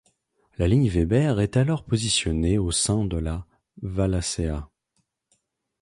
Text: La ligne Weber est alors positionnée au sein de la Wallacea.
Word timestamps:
La 0.57 0.67
ligne 0.67 0.89
Weber 0.89 1.39
est 1.39 1.57
alors 1.57 1.85
positionnée 1.85 2.57
au 2.57 2.71
sein 2.71 3.05
de 3.05 3.17
la 3.17 3.45
Wallacea. 3.83 4.67